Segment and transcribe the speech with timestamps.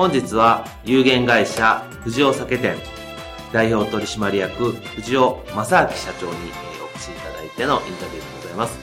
[0.00, 2.74] 本日は有限会社藤尾酒店
[3.52, 6.32] 代表取締役藤尾正明社長に
[6.82, 8.78] お越しいただいてのインタビューでございます。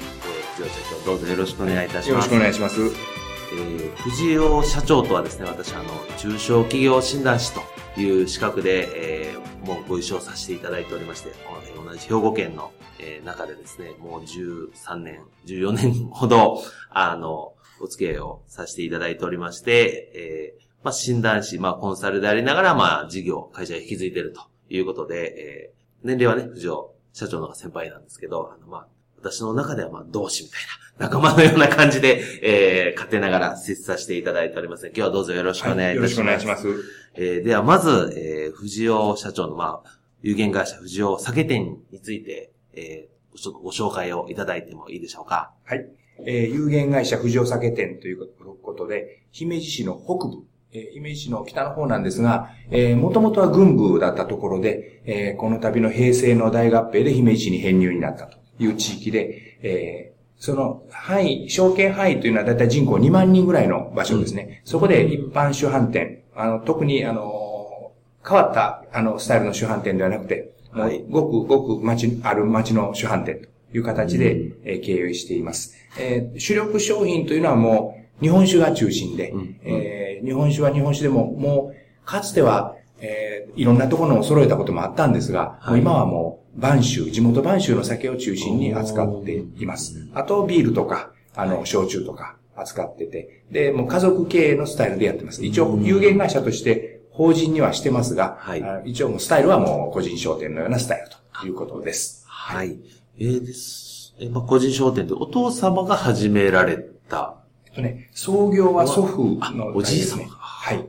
[0.58, 2.10] 藤尾社長どうぞよろしくお願いいたします。
[2.10, 2.82] よろしくお願いします。
[2.82, 5.86] えー、藤尾社長とはですね、私あの、
[6.20, 7.62] 中小企業診断士と
[8.00, 11.32] いう資格で、えー、もうご一緒させていただいておりまして、
[11.76, 30.62] 同じ兵庫県の、えー、中でですね、もう13年、14年ほど、あの、お付き合いをさせていただいておりまして、えー、まあ、診断士、まあ、コンサルでありながら、まあ、事業、会社を引き継いでいるということで、えー、年齢はね、藤尾社長の方が先輩なんですけど、あの、まあ、私の中では、まあ、同志みたい
[30.98, 36.00] な、仲間のような感じで、えー、勝手ながら接させていただいております今日はどうぞよろしくお願いいたします。
[36.00, 36.68] はい、よろしくお願いします。
[37.16, 45.52] えー、では、まず、えー、藤尾社長の、まあ、有限会社藤尾酒店について、えー、ちょっとご紹介をいただいてもいいでしょうか。
[45.66, 45.86] はい。
[46.26, 48.28] えー、有限会社藤尾酒店という
[48.62, 64.62] ことで、姫路市の北部、え姫路市の北の方なんですが、えー、もともとは軍部だったところで、えー、この度の平成の大合併で姫路市に編入になったという地域で、えー、その範囲、証券範囲というのはだいたい人口2万人ぐらいの場所ですね。
[64.66, 67.92] そこで一般主販店、あの、特にあの、
[68.28, 75.76] 変わったあの、スタイルの主販店ではなくて、はい、ごくごく町、ある町の主販店という形で、えー、経営しています。
[75.98, 90.10] えー、主力商品というのはもう、日本酒が中心で、うん、えー、日本酒は日本酒でも、もう、かつては、えー、いろんなところを揃えたこともあったんですが、はい、今はもう、晩酒、地元晩酒の酒を中心に扱っています。
[90.14, 95.46] あと、ビールとか、あの、焼酎とか扱ってて、で、もう家族経営のスタイルでやってます。
[95.46, 101.10] 一応、有限会社として法人にはしてますが、はい、一応もうスタイルはもう個人商店のようなスタイル
[101.42, 102.26] ということです。
[102.28, 102.80] はい。
[103.20, 104.16] えー、です。
[104.20, 106.78] え、まあ、個人商店でお父様が始められ
[107.10, 107.38] た
[107.78, 109.24] とね、創業は祖父
[109.56, 110.86] の、おじい様はい。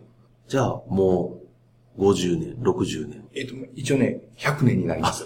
[0.49, 1.39] じゃあ、も
[1.97, 3.25] う、50年、60年。
[3.35, 5.25] えっと、一応ね、100年になります。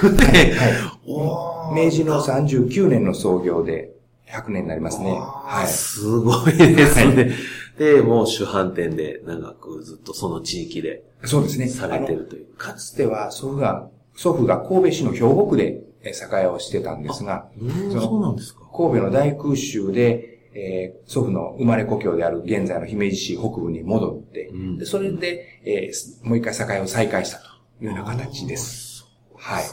[0.00, 1.84] 100年、はい。
[1.84, 3.92] 明治の39年の創業で、
[4.28, 5.12] 100年になりますね。
[5.12, 5.68] はい。
[5.68, 7.14] すごいですね。
[7.14, 7.30] はい、
[7.78, 11.04] で、もう主販店で長くずっとその地域で。
[11.24, 11.68] そうですね。
[11.68, 12.46] されてるという。
[12.56, 17.48] かつては祖父が、祖父が神戸市の兵庫区で酒屋をしてたんですが、
[17.92, 27.44] そうなんですか神戸の大空襲で、えー、祖父の生まれ故郷である現在の姫路市北部に戻って、うん、でそれで、えー、もう一回酒屋を再開したと
[27.80, 29.04] いうような形です。
[29.36, 29.64] はい。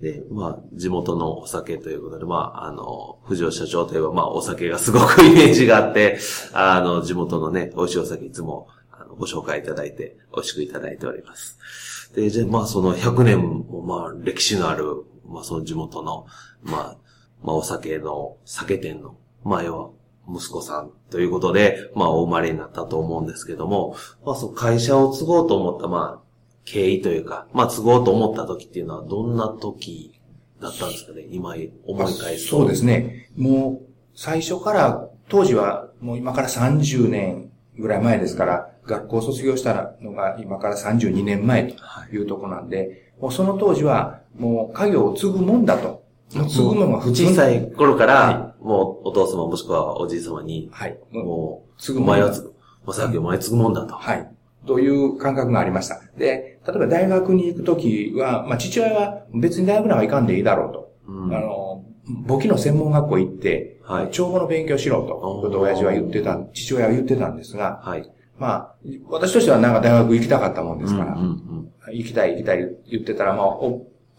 [0.00, 6.18] で、まあ、地元のお酒ということで、まあ、あの、藤尾社長といえば、まあ、お酒がすごくイメージがあって、
[6.52, 12.12] あの、地元のね、美味しいお酒いつも、あの、ご紹介いただいて、美味しくいただいております。
[12.14, 16.26] で、じゃまあ、その100年も、まあ、歴史のある、まあ、その地元の、
[16.62, 16.96] まあ、
[17.42, 19.90] まあ、お酒の、酒店の、まあ要は
[20.28, 23.94] 息子さんということで、まあお生まれになったと思うんですけども、
[24.24, 26.24] まあその会社を継ごうと思った、まあ
[26.64, 30.18] 経緯というか、まあ継ごうと思った時っていうのはどんな時
[30.60, 31.26] だったんですかね？
[31.30, 31.54] 今
[31.86, 32.58] 思い返すと。
[32.58, 33.28] そうですね。
[33.36, 41.76] もう最初から、当時はもう今から30年ぐらい前ですから、学校卒業したのが今から32年前と
[42.12, 46.03] いうとこなんで、もうその当時はもう家業を継ぐもんだと。
[46.30, 47.26] 継ぐのが普通。
[47.26, 50.98] 小さい頃から、もうお父様もしくはおじい様に、はい。
[51.12, 52.54] もう、継ぐ前は継ぐ。
[52.86, 53.94] まさきお前継ぐもんだと。
[53.94, 54.30] はい。
[54.66, 56.00] という感覚がありました。
[56.16, 60.92] で、例えば大学に行くときは、まあ父親は別に大学なんか行かんでいいだろうと。
[61.06, 61.84] うん、あの、
[62.26, 68.10] 簿記の専門学校行って、はい、帳簿の勉強しろと、こと親父は言ってた、父親は言ってたんですが、はい。
[68.38, 68.74] まあ、
[69.08, 73.46] 私としてはなんか大学行きたかったもんですから、うんうんうん、行きたい行きたい言ってたら、まあ、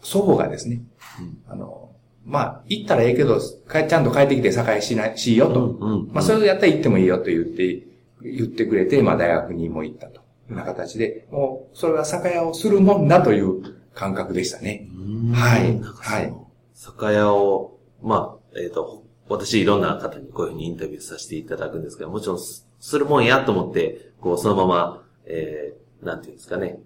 [0.00, 0.82] 祖母がですね、
[1.20, 1.90] うん、あの、
[2.26, 5.66] まあ、行ったらええけど、ちゃんと帰ってきて栄しない、しよと。
[5.70, 5.92] うんうん。
[5.92, 7.86] うん、まあ、それをやったら行ってもいいよと言って、
[8.20, 10.20] 言ってくれて、まあ、大学にも行ったと。
[10.50, 13.62] うな形で、もう、それは酒屋をするもんだという
[13.94, 14.88] 感覚でしたね。
[15.32, 15.80] はい。
[15.80, 16.34] はい。
[16.74, 26.78] 酒屋を、まあ、えっ、と、私いろんな方にこういうふうにインタビューさせていただくんですけど、もちろんすするもんやと思って、こう、そのまま、えー、なんていうんですかね、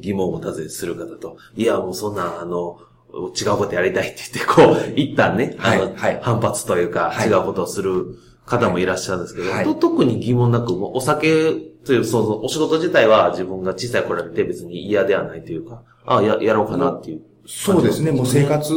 [0.00, 2.78] 疑問を持たずにする方と、いや、もうそんな、あの、
[3.12, 11.54] 違うことやりたいって言って、こう、一旦ね、あの、はいはい反発というか、はい違うことをする方もいらっしゃるんですけど、はいと特に疑問なく、お酒
[11.84, 17.22] という、そうそう、お仕事自体は自分が小さい頃やって別に嫌ではないというか、あや、やろうかなっていう。
[17.46, 18.74] そうですね、もう生活、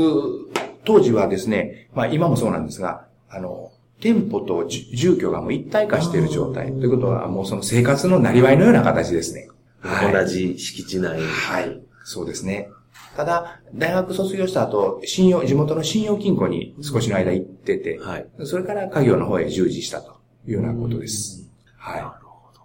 [0.86, 6.68] 当時はですね、まあ今もそうなんですが、あの、店舗と住住居がもう一体化している状態。
[6.68, 9.50] ということは、もうその生活のなりわいのような形ですね。
[9.82, 11.20] はい同じ敷地内。
[11.20, 11.82] はい。
[12.04, 12.70] そうですね。
[13.16, 18.28] ただ、大学卒業した後、信用、地元の信用金庫に少しの間行ってて、はい。
[18.44, 21.50] それから家業の方へ従事したというようなことです。
[21.78, 22.02] はい。
[22.02, 22.62] なるほど。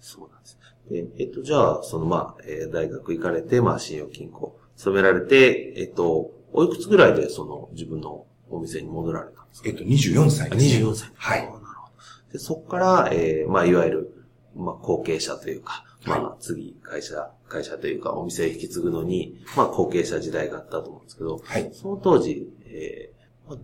[0.00, 0.58] そうなんです。
[0.90, 9.68] で、えっと、じゃあ、その、まあ、えー大学行かれて、まあ、信用金庫、勤められて、えっと、おいくつぐらいで、その、自分のお店に戻られたんですか？
[9.68, 10.84] えっと、24歳です、ね。
[10.84, 11.10] 24歳。
[11.14, 12.32] はいあなるほど。
[12.32, 14.15] で、そこから、えーまあ、いわゆる、
[14.56, 21.70] まあ、後継者というか、まあ、次、会社、会社というか、お店を引き継ぐのに、まあ、後継者時代があったと思うんですけど、はい。
[21.72, 23.58] その当時、えーまあ、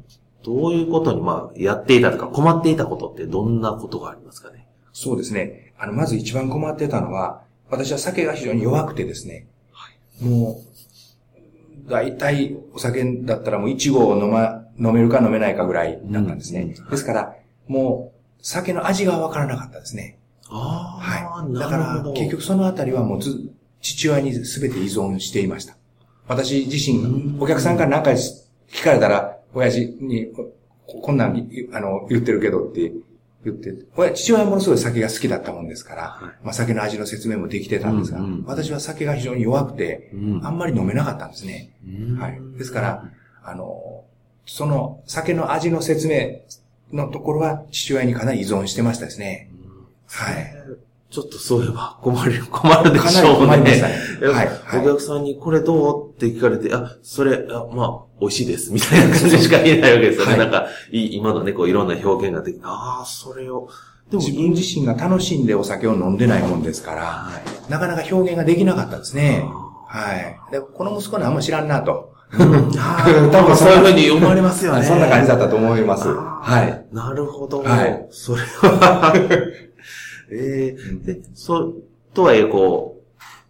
[0.44, 4.66] どういうことに、まあ、やっていたとか、困っていたことってどんなことがありますかね？
[4.92, 5.72] そうですね。
[5.78, 9.46] あの、まず一番困ってたのは、私は酒が非常に弱くてですね。
[10.20, 10.60] も
[11.86, 16.60] う、大体お酒だったらもう1合飲ま、飲めるか飲めないかぐらいだったんですね。
[16.78, 17.36] うんですから、
[17.66, 20.18] もう、酒の味がわからなかったですね。
[20.52, 21.54] あはい。
[21.54, 23.50] だから、結局そのあたりはもうず、
[23.80, 25.76] 父親に全て依存していました。
[26.28, 27.02] 私自身
[27.38, 30.26] が、お客さんから何か聞かれたら、親父に、
[30.86, 32.92] ここんなんいあの言ってるけどって
[33.44, 41.72] 言って、親父親はものすごい酒が好きだったもんですから、はいまあ酒の味の説明もできてたんですが、うんうん私は酒が非常に弱くて、うんあんまり飲めなかったんですね。
[41.86, 42.40] うんはい。
[42.58, 43.04] ですから、
[43.42, 44.04] あの、
[44.46, 46.40] その酒の味の説明
[46.92, 49.51] のところは父親にかなり依存してましたですね。
[50.12, 50.54] はい。
[51.10, 53.46] ちょっとそういえば困る、困るでしょうね。
[53.46, 60.30] 困りましたねえはいはいお客さんにこれどうって聞かれて、あ、それ、あまあ、美味しいです、みたいな感じしか言えないわけですよね。
[60.32, 63.68] はいなんか、い今のね、こういろんな表現ができて、ああ、それを、
[64.10, 67.70] でも、自分自身が楽しんでお酒を飲んでないもんですから、はい。
[67.70, 69.42] なかなか表現ができなかったですね。
[69.44, 70.38] あはい。
[70.50, 72.14] で、この息子にあんま知らんなと。
[72.32, 74.82] 多分そういうふうに思われますよね。
[74.82, 76.08] そんな感じだったと思います。
[76.08, 76.94] はい。
[76.94, 77.62] なるほど。
[77.62, 79.12] はいそれは、
[80.32, 80.76] え
[81.06, 81.82] えで、そう、
[82.14, 83.02] とはいえ、こ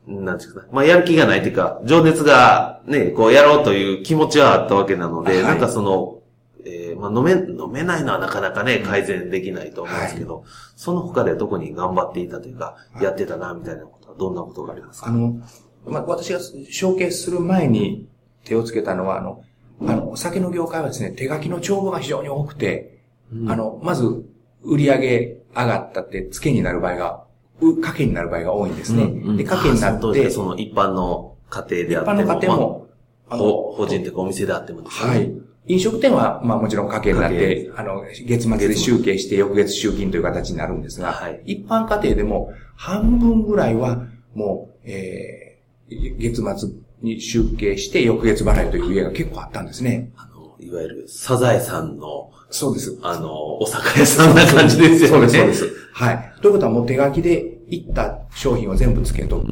[0.09, 0.67] う、なんていうかな。
[0.73, 5.43] まあ、やる気がないというか、情熱がね、こう、やろうという気持ちはあったわけなので、はい。
[5.45, 6.19] なんかその、
[6.65, 10.45] えーまあ、飲め、飲めないのはなかなかね、改善できないと思うんですけど、
[10.77, 13.05] その他で特に頑張っていたというか、はい。
[13.05, 15.09] やってたな、みたいなことは、どんなことがありますか？
[15.09, 15.41] あの、
[15.87, 16.41] まあ、私が
[16.71, 18.09] 承継する前に
[18.45, 19.45] 手をつけたのは、あの、
[19.81, 23.03] あの、お酒の業界はですね、手書きの帳簿が非常に多くて、
[23.33, 23.51] うん。
[23.51, 24.25] あの、まず、
[24.65, 27.25] 売り上げ上がったって、付けになる場合が、
[27.61, 29.05] う掛けになる場合が多いんですね。
[29.05, 32.89] うんうんで、掛けになって、その一般の家庭であっても、一般の家庭も、
[33.29, 35.33] まあ法法人というかお店であってもですねはい。
[35.69, 46.71] 飲食店は、まあもちろん家計になっ家て、あの、月末で集計して翌月集金という形になるんですが、はい一般家庭でも半分ぐらいはもう、えー、月末
[47.03, 50.11] に集計して翌月払いという家が結構あったんですね。
[50.17, 52.99] あの、いわゆるサザエさんの、そうです。
[53.03, 55.09] あの、お酒屋さんな感じですよね。
[55.09, 55.77] そうです、そうです。
[55.93, 56.33] はい。
[56.41, 59.47] ということはもう手書きでいった商品を全部つけとく。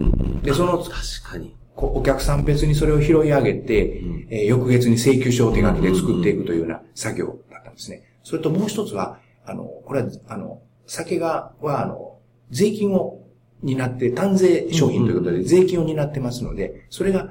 [0.44, 0.90] で、その、確
[1.24, 1.54] かに。
[1.74, 8.02] こお客さん別にそれを拾い上げて、うんえー翌月に請求書を手書きで作っていくというような作業だったんですね。
[8.22, 12.18] それともう一つは、あの、これは、あの、酒が、は、あの、
[12.50, 13.22] 税金を
[13.62, 17.30] 担って、単税商品ということで税金を担ってますので、それが、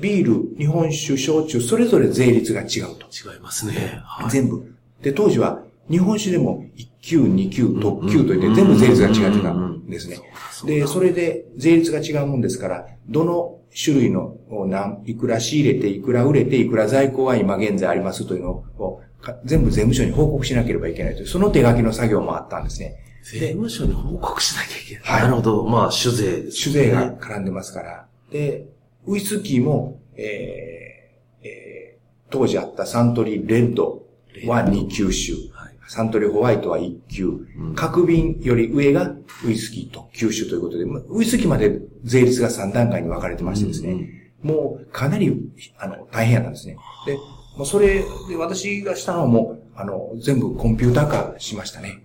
[0.00, 3.06] ビール、日本酒、焼酎、それぞれ税率が違うと。
[3.06, 4.00] 違いますね。
[4.04, 4.75] はい全部。
[5.06, 10.18] で、当時は、日本酒でも1級、2級、特級といって全部税率が違ってたんですね。
[10.66, 22.96] で、それで税率が違うもんですから、どの種類のを何、いくら仕入れて、いくら売れて、いくら在庫が今現在ありますというのを、か全部税務署に報告しなければいけないという、その手書きの作業もあったんですね。
[23.22, 25.02] 税務署に報告しなきゃいけない。
[25.04, 25.64] はいなるほど。
[25.66, 28.06] まあ、酒税です、酒税が絡んでますから。
[28.32, 28.66] で、
[29.06, 31.96] ウイスキーも、えーえー
[32.28, 34.05] 当時あったサントリーレッド
[34.44, 35.36] は2級種。
[35.52, 35.76] はい。
[35.88, 37.26] サントリーホワイトは1級。
[37.26, 39.14] ん各瓶より上が
[39.44, 44.08] ウイスキー特級種ということで、まウイスキーまで税率が3段階に分かれてましてですね、
[44.42, 45.34] もうかなり、
[45.78, 46.76] あの、大変やったんですね。
[47.06, 47.16] で、
[47.56, 52.02] もうそれで私がしたのはもう、あの、全部コンピューター化しましたね。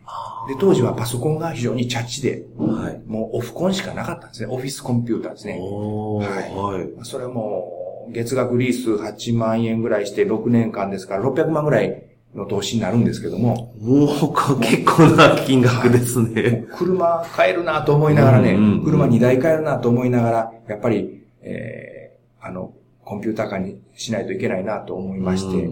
[0.47, 3.01] で、当時はパソコンが非常にチャッチで、はい。
[3.07, 4.47] もうオフコンしかなかったんですね。
[4.49, 5.53] オフィスコンピューターですね。
[5.53, 6.89] はいはい。
[7.03, 16.65] それも、月額リース8万円ぐらいして6年間ですから600万ぐらいの投資になるんですけども、もう、こ結構な金額ですね。
[16.73, 22.73] 車買えるなと思いながらね、車2台買えるなと思いながら、やっぱり、えー、あの、
[23.03, 25.69] コンピューター化にしないといけないなと思いまして、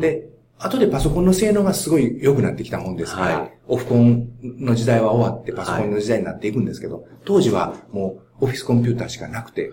[0.00, 0.28] で、
[0.58, 3.52] 後でパソコンの性能がすごい良くなってきたもんですから、はい。
[3.68, 9.70] オフコンの時代は終わってパソコンの時代になっていくんですけど、当時はもうオフィスコンピューターしかなくて、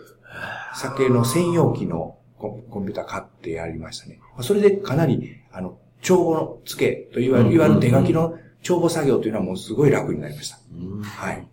[0.76, 4.20] 酒の専用機のコンコンピューター買ってやりましたね。
[4.42, 10.60] それでかなり、あの、帳簿の付けといわゆる、いわゆる手書きの帳簿作業というのはもうすごい楽になりました。
[10.72, 11.48] うんはい。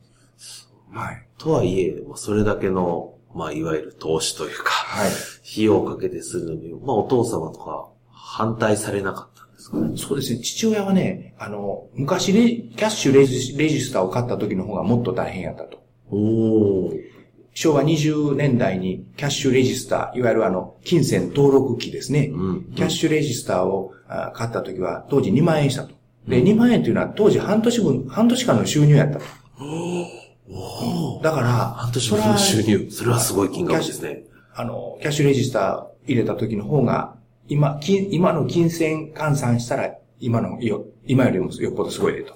[0.92, 1.26] はい。
[1.38, 5.10] とはいえ、まあそれだけの、まあ、いわゆる投資というか、はい。
[5.10, 9.96] 費用をかけてするのに、まあ、お父様とか反対されなかったんですかね？
[9.96, 10.40] そうですね。
[10.40, 15.82] 父親はね、あの、昔レキャッシュレジレジスターを買った時の方がもっと大変やったと。
[16.10, 17.11] おー。
[17.54, 22.30] 昭和20年代にキャッシュレジスター、いわゆるあの、金銭登録機ですね。
[22.32, 22.64] うん。
[22.74, 25.94] キャッシュレジスターをあ買った時は当時2万円したと。
[26.26, 29.24] で、2万円というのは当時半年分、半年間の収入やったと。
[29.60, 31.22] おー。
[31.22, 32.88] だから、半年分の収入。
[32.90, 34.24] それはすごい金額ですね。
[34.54, 37.16] あの、キャッシュレジスター入れた時の方が、
[37.48, 42.34] 今、金、今の金銭換算したら、今のよ、今よりもよっぽどすごいでと。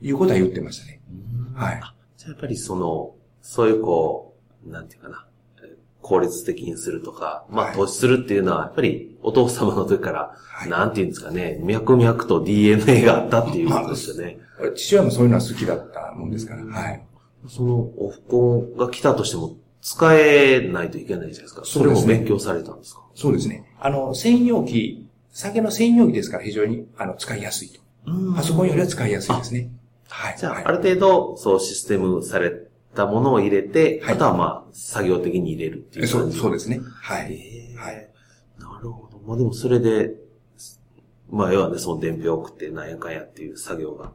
[0.00, 1.00] いうことは言ってましたね。
[1.54, 1.80] はい。
[2.16, 4.27] じゃあやっぱりその、そういうこう、
[4.66, 5.26] なんていうかな、
[5.62, 5.68] えー
[6.00, 14.38] 効率的にするとか、まあはい投資するっていうのは、やっぱりお父様の時から、はいなんていうんですかね、脈々と DNA があったっていうことですよね。
[14.76, 16.64] 父親もそういうのは好きだったもんですから。
[16.64, 17.04] はい。
[17.48, 21.62] そのオフコンが来たとしても、使えないといけないじゃないですか。
[21.64, 23.02] それも勉強されたんですか？
[23.14, 23.64] そうですね。
[23.80, 27.80] あの、専用機、酒の専用機ですから非常に、あの、使いやすいと。
[28.36, 29.68] パソコンよりは使いやすいですね。
[30.08, 30.36] はい。
[30.38, 32.50] じゃあ、はいある程度、そうシステムされ
[32.98, 36.38] たものを入れて、はいあとはまあ、作業的に入れるっていうそう感じ。
[36.38, 36.80] そうですね。
[37.00, 37.32] はい。
[37.32, 38.10] えーはい。
[38.58, 39.18] なるほど。
[39.26, 40.10] まあでもそれで、
[41.30, 44.12] まあ要はね、その伝票を送ってなんやかんやっていう作業が、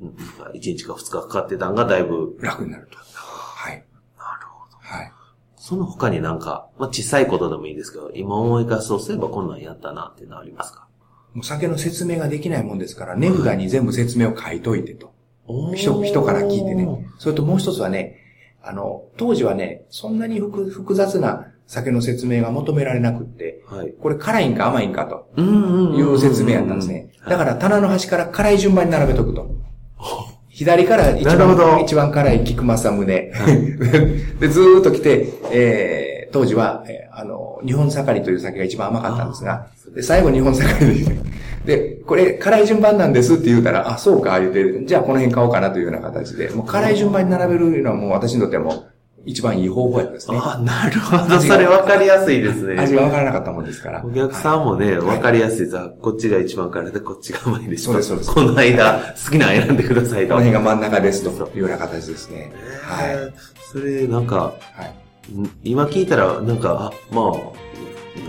[0.00, 0.08] うん、
[0.54, 2.98] 1日か2日かかってたんがだいぶ、楽になると。
[2.98, 3.84] はい。
[4.18, 4.76] なるほど。
[4.78, 5.12] はい。
[5.56, 10.86] その他になんか、まあ小さいことでもいいですけど、今思い返すと、そういえばこんなんやったなっていうのはありますか？
[11.34, 15.13] もう酒の説明ができないもんですから、値札に全部説明を書いといてと。
[15.46, 16.86] お人、人から聞いてね。
[17.18, 18.16] それともう一つはね、
[18.62, 23.92] あの、当時はね、そんなに複複雑な酒の説明が求められなくって、はい。
[23.92, 27.10] これ辛いんか甘いんかという説明やったんですね。
[27.28, 29.50] だから棚の端から辛い順番に並べとくと。
[30.48, 33.06] 左から一番、一番辛い菊正宗。
[34.40, 41.14] で、ずーっと来て、えー、当時は、えーあの、日本盛りという酒が一番甘かったんですが、で、最後日本盛りで、
[41.78, 48.84] で、これ、辛い順番なんですって言うたら、あ、そうか、言うて、じゃあこの辺買おうかなというような形で、もう辛い順番に並べるのはもう私にとってはもう、
[49.24, 50.40] 一番いい方法やったですね。
[50.42, 51.40] あ、なるほど。
[51.40, 52.80] それ分かりやすいですね。
[52.80, 54.04] 味がわからなかったもんですから。
[54.04, 57.84] お客さんもね、はい分かりやすいさ、こっちが一番辛いで、こっちが甘いです。
[57.84, 60.34] そうですそうですこの間、好きなの選んでくださいと。
[60.34, 62.52] この辺が真ん中ですというような形ですね。
[62.82, 63.14] はい。
[63.14, 63.32] い。
[63.70, 65.04] それ、なんか、はい。
[65.32, 67.32] ん今聞いたら、なんか、あ、ま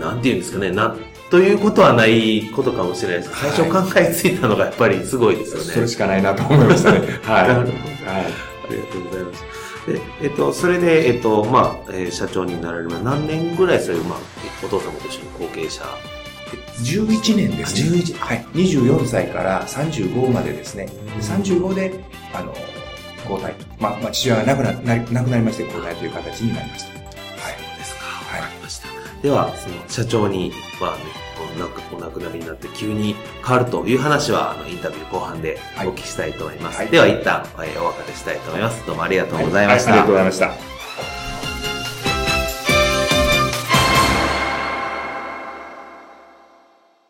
[0.00, 0.96] なんていうんですかね、な、
[1.30, 3.30] ということはないことかもしれないです。
[3.40, 5.64] 最初考えついたのがやっぱりすごいですよね。
[5.64, 7.00] それしかないなと思いましたね。
[7.24, 7.48] はい。
[7.48, 7.72] なるほど
[8.12, 8.24] はい。
[8.24, 8.26] あ
[8.70, 9.44] りがとうございます。
[9.86, 14.18] で、えっと、それで、えっと、まあ、えー社長になられるま何年ぐらいそれ、まあ、
[14.64, 15.82] お父様と一緒に後継者
[16.82, 17.98] ？11年ですね。
[17.98, 18.46] 11はい。
[18.54, 20.88] 24歳から35までですね。
[21.20, 22.52] 35で、あの、
[23.28, 23.54] 交代。
[23.78, 26.88] まあ、まあ、父親が亡くな、な亡くなりまして交代という形になりました。
[26.90, 27.54] はい。
[27.54, 28.04] そうですか。
[28.04, 28.88] はいわかりました。
[29.22, 30.98] では、その社長に、まあね、
[31.56, 33.14] お亡くお亡くなりになって急に
[33.46, 36.78] 変わるという話は、あの、インタビュー後半でお聞きしたいと思います。
[36.78, 38.86] はいでは、一旦、えーお別れしたいと思います。
[38.86, 39.90] どうもありがとうございました。
[39.92, 40.75] はいありがとうございました。